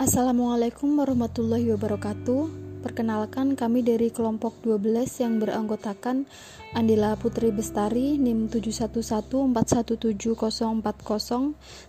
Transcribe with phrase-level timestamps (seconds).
[0.00, 2.48] Assalamualaikum warahmatullahi wabarakatuh.
[2.80, 6.24] Perkenalkan kami dari kelompok 12 yang beranggotakan
[6.72, 9.52] Andila Putri Bestari NIM 71141740,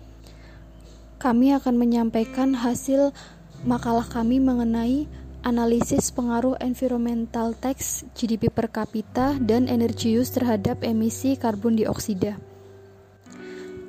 [1.19, 3.13] Kami akan menyampaikan hasil
[3.61, 5.05] makalah kami mengenai
[5.45, 12.37] analisis pengaruh environmental tax GDP per kapita dan energi use terhadap emisi karbon dioksida.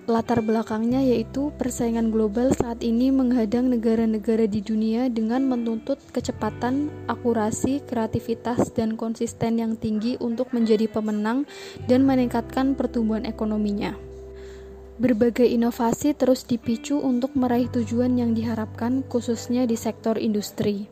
[0.03, 7.79] Latar belakangnya yaitu persaingan global saat ini menghadang negara-negara di dunia dengan menuntut kecepatan, akurasi,
[7.87, 11.47] kreativitas, dan konsisten yang tinggi untuk menjadi pemenang
[11.87, 14.12] dan meningkatkan pertumbuhan ekonominya.
[15.03, 20.87] Berbagai inovasi terus dipicu untuk meraih tujuan yang diharapkan, khususnya di sektor industri.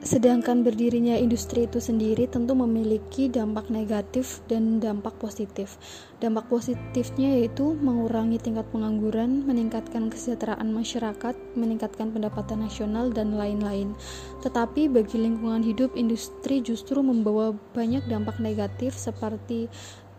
[0.00, 5.76] Sedangkan berdirinya industri itu sendiri tentu memiliki dampak negatif dan dampak positif.
[6.24, 13.92] Dampak positifnya yaitu mengurangi tingkat pengangguran, meningkatkan kesejahteraan masyarakat, meningkatkan pendapatan nasional, dan lain-lain.
[14.40, 19.68] Tetapi bagi lingkungan hidup, industri justru membawa banyak dampak negatif seperti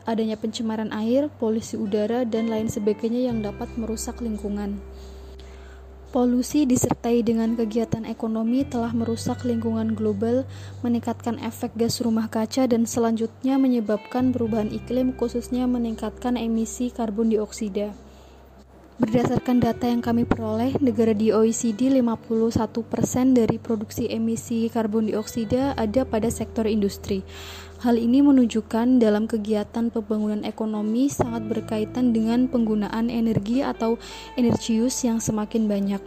[0.08, 4.80] adanya pencemaran air, polusi udara, dan lain sebagainya yang dapat merusak lingkungan.
[6.08, 10.47] Polusi disertai dengan kegiatan ekonomi telah merusak lingkungan global,
[10.80, 17.92] meningkatkan efek gas rumah kaca, dan selanjutnya menyebabkan perubahan iklim, khususnya meningkatkan emisi karbon dioksida.
[18.97, 26.01] Berdasarkan data yang kami peroleh, negara di OECD 51% dari produksi emisi karbon dioksida ada
[26.01, 27.21] pada sektor industri.
[27.85, 34.01] Hal ini menunjukkan dalam kegiatan pembangunan ekonomi sangat berkaitan dengan penggunaan energi atau
[34.33, 36.01] energi use yang semakin banyak.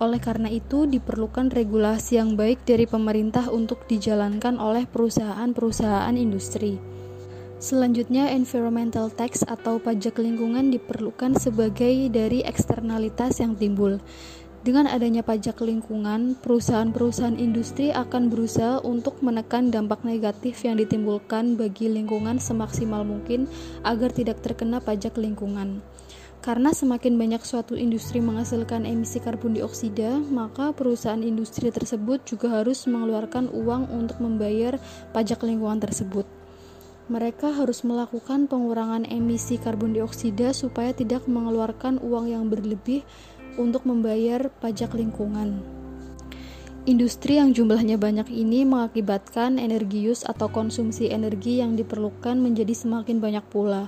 [0.00, 6.80] Oleh karena itu, diperlukan regulasi yang baik dari pemerintah untuk dijalankan oleh perusahaan-perusahaan industri.
[7.62, 14.02] Selanjutnya, environmental tax atau pajak lingkungan diperlukan sebagai dari eksternalitas yang timbul.
[14.66, 21.86] Dengan adanya pajak lingkungan, perusahaan-perusahaan industri akan berusaha untuk menekan dampak negatif yang ditimbulkan bagi
[21.86, 23.46] lingkungan semaksimal mungkin
[23.86, 25.86] agar tidak terkena pajak lingkungan.
[26.42, 32.90] Karena semakin banyak suatu industri menghasilkan emisi karbon dioksida, maka perusahaan industri tersebut juga harus
[32.90, 34.82] mengeluarkan uang untuk membayar
[35.14, 36.41] pajak lingkungan tersebut
[37.10, 43.02] mereka harus melakukan pengurangan emisi karbon dioksida supaya tidak mengeluarkan uang yang berlebih
[43.58, 45.62] untuk membayar pajak lingkungan.
[46.82, 53.22] Industri yang jumlahnya banyak ini mengakibatkan energi use atau konsumsi energi yang diperlukan menjadi semakin
[53.22, 53.86] banyak pula.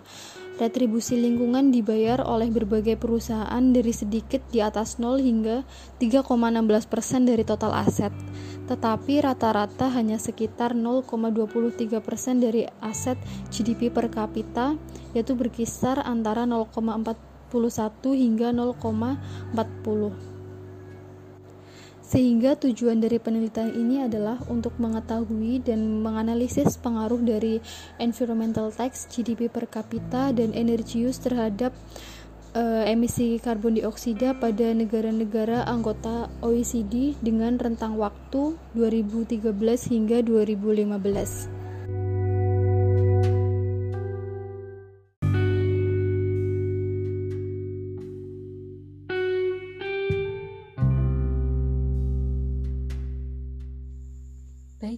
[0.54, 5.66] Retribusi lingkungan dibayar oleh berbagai perusahaan dari sedikit di atas 0 hingga
[5.98, 8.14] 3,16% dari total aset
[8.64, 13.20] tetapi rata-rata hanya sekitar 0,23% dari aset
[13.52, 14.80] GDP per kapita,
[15.12, 17.12] yaitu berkisar antara 0,41
[18.16, 20.33] hingga 0,40.
[22.14, 27.58] Sehingga tujuan dari penelitian ini adalah untuk mengetahui dan menganalisis pengaruh dari
[27.98, 31.74] environmental tax GDP per kapita dan energi use terhadap
[32.54, 39.50] uh, emisi karbon dioksida pada negara-negara anggota OECD dengan rentang waktu 2013
[39.90, 41.53] hingga 2015.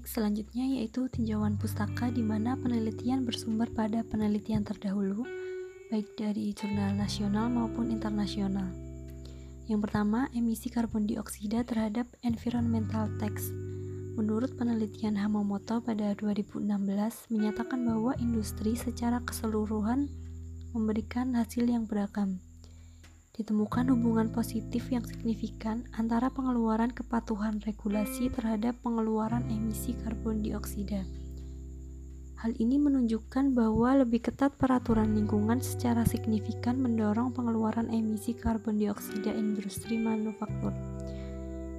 [0.06, 5.26] Selanjutnya yaitu tinjauan pustaka di mana penelitian bersumber pada penelitian terdahulu
[5.86, 8.66] baik dari jurnal nasional maupun internasional.
[9.66, 13.50] Yang pertama, emisi karbon dioksida terhadap environmental tax.
[14.14, 16.62] Menurut penelitian Hamamoto pada 2016
[17.34, 20.08] menyatakan bahwa industri secara keseluruhan
[20.72, 22.38] memberikan hasil yang beragam.
[23.36, 31.04] Ditemukan hubungan positif yang signifikan antara pengeluaran kepatuhan regulasi terhadap pengeluaran emisi karbon dioksida.
[32.40, 39.36] Hal ini menunjukkan bahwa lebih ketat peraturan lingkungan secara signifikan mendorong pengeluaran emisi karbon dioksida
[39.36, 40.72] industri manufaktur.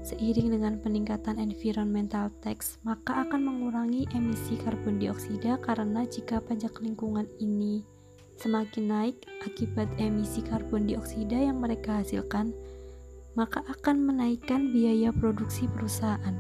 [0.06, 7.26] Seiring dengan peningkatan environmental tax, maka akan mengurangi emisi karbon dioksida karena jika pajak lingkungan
[7.42, 7.97] ini
[8.38, 12.54] semakin naik akibat emisi karbon dioksida yang mereka hasilkan,
[13.34, 16.38] maka akan menaikkan biaya produksi perusahaan.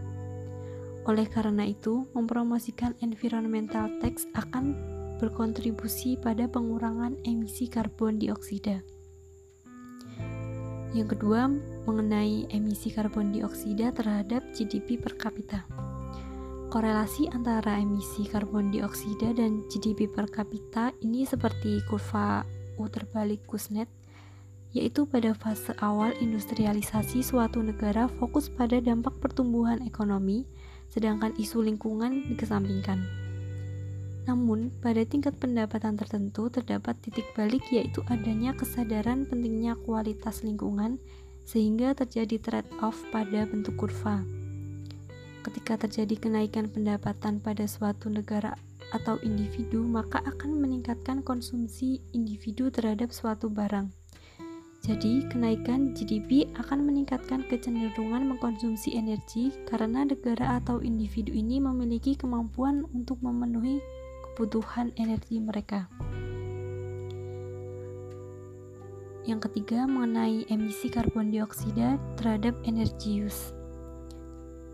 [1.07, 4.75] Oleh karena itu, mempromosikan environmental tax akan
[5.17, 8.83] berkontribusi pada pengurangan emisi karbon dioksida.
[10.91, 11.51] Yang kedua,
[11.87, 15.86] mengenai emisi karbon dioksida terhadap GDP per kapita.
[16.67, 22.43] Korelasi antara emisi karbon dioksida dan GDP per kapita ini seperti kurva
[22.75, 23.95] U terbalik Kuznets,
[24.75, 30.43] yaitu pada fase awal industrialisasi suatu negara fokus pada dampak pertumbuhan ekonomi,
[30.91, 32.99] sedangkan isu lingkungan dikesampingkan.
[34.27, 40.99] Namun, pada tingkat pendapatan tertentu terdapat titik balik yaitu adanya kesadaran pentingnya kualitas lingkungan
[41.47, 44.27] sehingga terjadi trade-off pada bentuk kurva.
[45.47, 48.51] Ketika terjadi kenaikan pendapatan pada suatu negara
[48.91, 53.87] atau individu, maka akan meningkatkan konsumsi individu terhadap suatu barang.
[54.83, 62.83] Jadi, kenaikan GDP akan meningkatkan kecenderungan mengkonsumsi energi karena negara atau individu ini memiliki kemampuan
[62.91, 63.79] untuk memenuhi
[64.27, 65.87] kebutuhan energi mereka.
[69.23, 73.56] Yang ketiga, mengenai emisi karbon dioksida terhadap energi use.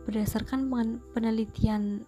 [0.04, 0.68] Berdasarkan
[1.16, 2.04] penelitian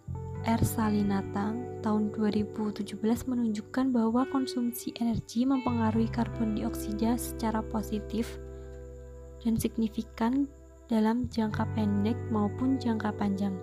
[0.45, 0.61] R.
[0.61, 2.91] Salinata tahun 2017
[3.31, 8.37] menunjukkan bahwa konsumsi energi mempengaruhi karbon dioksida secara positif
[9.41, 10.45] dan signifikan
[10.91, 13.55] dalam jangka pendek maupun jangka panjang.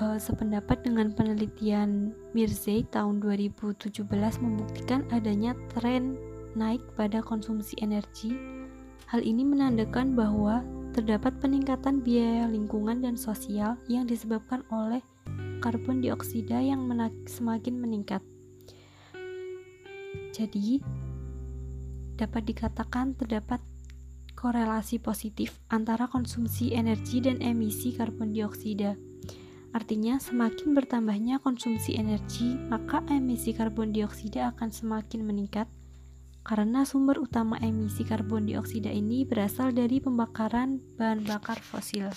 [0.00, 4.06] uh, sependapat dengan penelitian Mirzai tahun 2017
[4.42, 6.16] membuktikan adanya tren
[6.54, 8.57] naik pada konsumsi energi.
[9.08, 10.60] Hal ini menandakan bahwa
[10.92, 15.00] terdapat peningkatan biaya lingkungan dan sosial yang disebabkan oleh
[15.64, 16.84] karbon dioksida yang
[17.24, 18.20] semakin meningkat.
[20.36, 20.84] Jadi,
[22.20, 23.64] dapat dikatakan terdapat
[24.36, 28.92] korelasi positif antara konsumsi energi dan emisi karbon dioksida.
[29.72, 35.64] Artinya, semakin bertambahnya konsumsi energi, maka emisi karbon dioksida akan semakin meningkat
[36.48, 42.08] karena sumber utama emisi karbon dioksida ini berasal dari pembakaran bahan bakar fosil.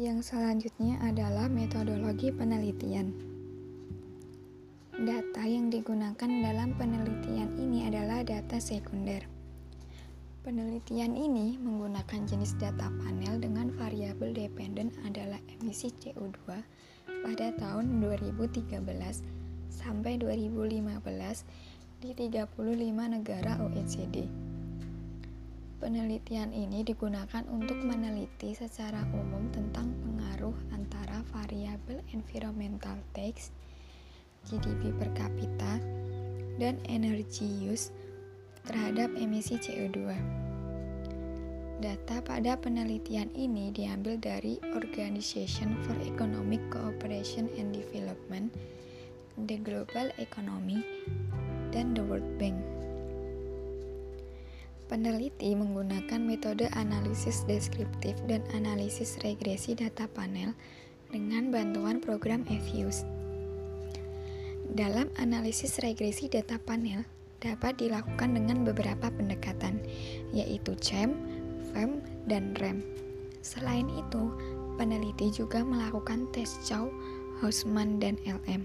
[0.00, 3.33] Yang selanjutnya adalah metodologi penelitian.
[5.74, 9.26] Digunakan dalam penelitian ini adalah data sekunder.
[10.46, 16.46] Penelitian ini menggunakan jenis data panel dengan variabel dependen adalah emisi CO2
[17.26, 18.70] pada tahun 2013
[19.66, 20.78] sampai 2015
[22.06, 22.54] di 35
[23.10, 24.30] negara OECD.
[25.82, 33.50] Penelitian ini digunakan untuk meneliti secara umum tentang pengaruh antara variabel environmental tax,
[34.48, 35.80] GDP per kapita,
[36.60, 37.90] dan energy use
[38.64, 40.14] terhadap emisi CO2.
[41.82, 48.48] Data pada penelitian ini diambil dari Organization for Economic Cooperation and Development,
[49.50, 50.80] the Global Economy,
[51.74, 52.56] dan the World Bank.
[54.86, 60.54] Peneliti menggunakan metode analisis deskriptif dan analisis regresi data panel
[61.10, 63.23] dengan bantuan program EFUSE.
[64.72, 67.04] Dalam analisis regresi data panel
[67.44, 69.84] dapat dilakukan dengan beberapa pendekatan,
[70.32, 71.12] yaitu CHEM,
[71.76, 72.80] FEM, dan REM.
[73.44, 74.32] Selain itu,
[74.80, 76.88] peneliti juga melakukan tes Chow,
[77.44, 78.64] Hausman, dan LM.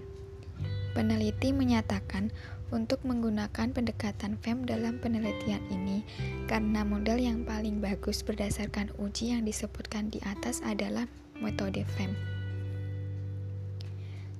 [0.96, 2.32] Peneliti menyatakan
[2.72, 6.06] untuk menggunakan pendekatan FEM dalam penelitian ini
[6.46, 11.04] karena model yang paling bagus berdasarkan uji yang disebutkan di atas adalah
[11.38, 12.39] metode FEM.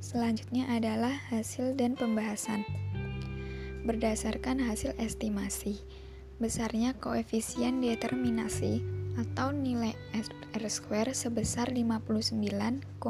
[0.00, 2.64] Selanjutnya adalah hasil dan pembahasan.
[3.85, 5.76] Berdasarkan hasil estimasi,
[6.40, 8.80] besarnya koefisien determinasi
[9.21, 9.92] atau nilai
[10.57, 13.04] R-square sebesar 59,21%.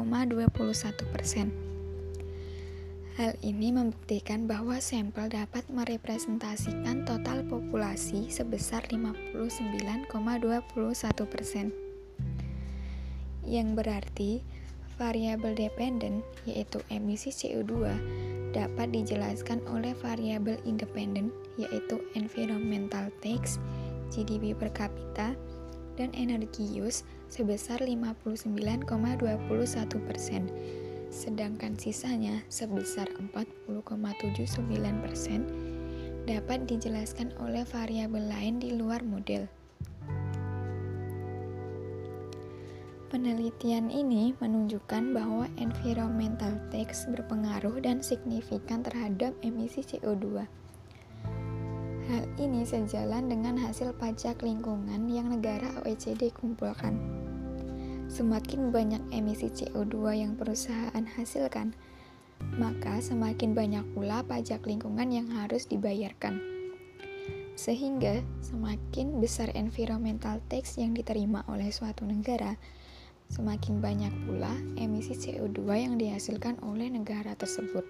[3.19, 10.11] Hal ini membuktikan bahwa sampel dapat merepresentasikan total populasi sebesar 59,21
[11.27, 11.71] persen.
[13.47, 14.43] Yang berarti,
[14.99, 17.87] variabel dependen, yaitu emisi CO2,
[18.51, 23.59] dapat dijelaskan oleh variabel independen, yaitu environmental tax,
[24.11, 25.35] GDP per kapita,
[25.95, 28.87] dan energi use sebesar 59,21
[30.07, 30.43] persen
[31.11, 33.03] sedangkan sisanya sebesar
[33.35, 39.51] 40,79% dapat dijelaskan oleh variabel lain di luar model.
[43.11, 50.47] Penelitian ini menunjukkan bahwa environmental tax berpengaruh dan signifikan terhadap emisi CO2.
[52.07, 56.95] Hal ini sejalan dengan hasil pajak lingkungan yang negara OECD kumpulkan.
[58.07, 61.75] Semakin banyak emisi CO2 yang perusahaan hasilkan,
[62.55, 66.39] maka semakin banyak pula pajak lingkungan yang harus dibayarkan.
[67.59, 72.55] Sehingga semakin besar environmental tax yang diterima oleh suatu negara,
[73.31, 77.87] semakin banyak pula emisi CO2 yang dihasilkan oleh negara tersebut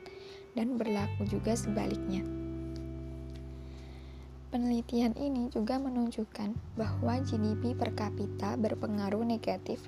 [0.54, 2.22] dan berlaku juga sebaliknya.
[4.54, 9.82] Penelitian ini juga menunjukkan bahwa GDP per kapita berpengaruh negatif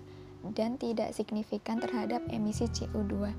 [0.58, 3.30] dan tidak signifikan terhadap emisi CO2.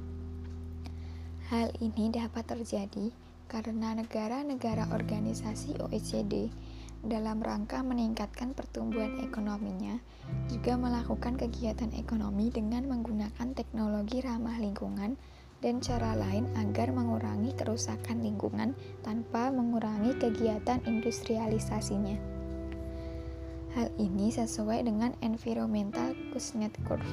[1.50, 3.10] Hal ini dapat terjadi
[3.48, 6.48] karena negara-negara organisasi OECD
[7.04, 10.00] dalam rangka meningkatkan pertumbuhan ekonominya
[10.48, 15.20] juga melakukan kegiatan ekonomi dengan menggunakan teknologi ramah lingkungan
[15.64, 22.16] dan cara lain agar mengurangi kerusakan lingkungan tanpa mengurangi kegiatan industrialisasinya.
[23.72, 27.10] Hal ini sesuai dengan Environmental Kuznets Curve.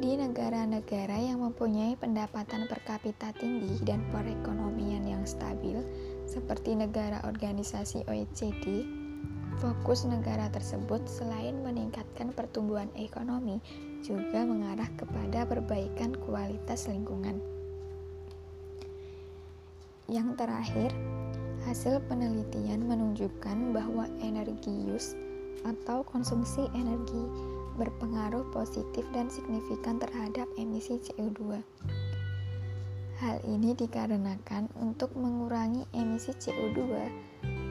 [0.00, 5.80] Di negara-negara yang mempunyai pendapatan per kapita tinggi dan perekonomian yang stabil,
[6.26, 8.84] seperti negara organisasi OECD,
[9.62, 13.62] Fokus negara tersebut selain meningkatkan pertumbuhan ekonomi,
[14.02, 17.38] juga mengarah kepada perbaikan kualitas lingkungan.
[20.10, 20.90] Yang terakhir,
[21.64, 25.14] hasil penelitian menunjukkan bahwa energi use
[25.64, 27.24] atau konsumsi energi
[27.80, 31.62] berpengaruh positif dan signifikan terhadap emisi CO2.
[33.24, 36.76] Hal ini dikarenakan untuk mengurangi emisi CO2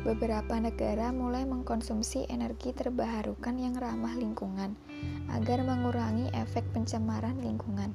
[0.01, 4.73] beberapa negara mulai mengkonsumsi energi terbarukan yang ramah lingkungan
[5.29, 7.93] agar mengurangi efek pencemaran lingkungan.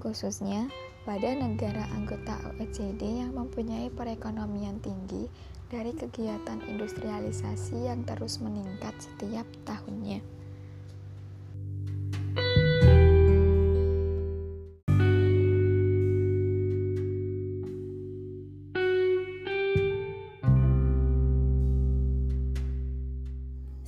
[0.00, 0.72] Khususnya
[1.04, 5.28] pada negara anggota OECD yang mempunyai perekonomian tinggi
[5.68, 10.41] dari kegiatan industrialisasi yang terus meningkat setiap tahunnya.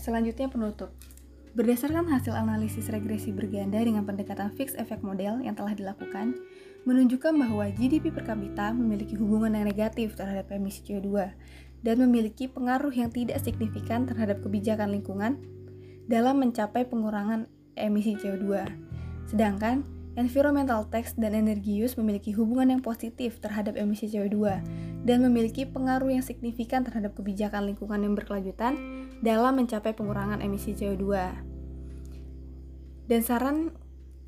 [0.05, 0.93] Selanjutnya penutup.
[1.57, 6.37] Berdasarkan hasil analisis regresi berganda dengan pendekatan fixed effect model yang telah dilakukan,
[6.85, 11.33] menunjukkan bahwa GDP per kapita memiliki hubungan yang negatif terhadap emisi CO2
[11.81, 15.41] dan memiliki pengaruh yang tidak signifikan terhadap kebijakan lingkungan
[16.05, 18.45] dalam mencapai pengurangan emisi CO2.
[19.33, 24.63] Sedangkan environmental tax dan energi use memiliki hubungan yang positif terhadap emisi CO2
[25.03, 28.79] dan memiliki pengaruh yang signifikan terhadap kebijakan lingkungan yang berkelanjutan
[29.21, 31.05] dalam mencapai pengurangan emisi CO2.
[33.05, 33.75] Dan saran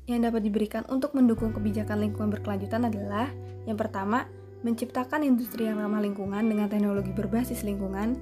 [0.07, 3.27] yang dapat diberikan untuk mendukung kebijakan lingkungan berkelanjutan adalah
[3.67, 4.25] yang pertama,
[4.63, 8.15] menciptakan industri yang ramah lingkungan dengan teknologi berbasis lingkungan.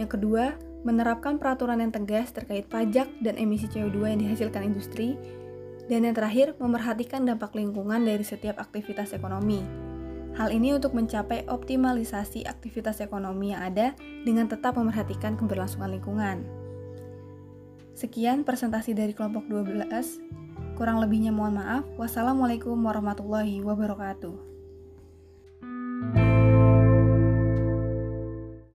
[0.00, 5.14] Yang kedua, menerapkan peraturan yang tegas terkait pajak dan emisi CO2 yang dihasilkan industri.
[5.86, 9.62] Dan yang terakhir, memerhatikan dampak lingkungan dari setiap aktivitas ekonomi.
[10.36, 16.44] Hal ini untuk mencapai optimalisasi aktivitas ekonomi yang ada dengan tetap memerhatikan keberlangsungan lingkungan.
[17.96, 19.88] Sekian presentasi dari kelompok 12.
[20.76, 21.88] Kurang lebihnya mohon maaf.
[21.96, 24.45] Wassalamualaikum warahmatullahi wabarakatuh.